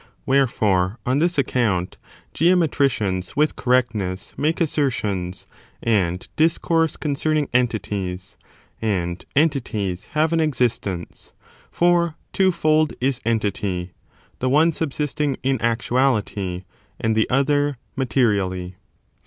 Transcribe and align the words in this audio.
Wherefore, 0.25 0.97
on 1.05 1.19
this 1.19 1.37
account, 1.37 1.99
geometricians, 2.33 3.35
with 3.35 3.55
correctness, 3.55 4.33
make 4.35 4.57
asser 4.59 4.89
tions, 4.91 5.45
and 5.83 6.27
discourse 6.35 6.97
concerning 6.97 7.49
entities, 7.53 8.35
and 8.81 9.23
entities 9.35 10.07
have 10.13 10.33
an 10.33 10.39
existence, 10.39 11.33
(for 11.69 12.15
twofold 12.33 12.93
is 12.99 13.21
entity,) 13.25 13.91
the 14.39 14.49
one 14.49 14.71
subsisting 14.71 15.37
in 15.43 15.61
actu 15.61 15.93
ality 15.93 16.63
and 16.99 17.15
the 17.15 17.29
other 17.29 17.77
materially. 17.95 18.77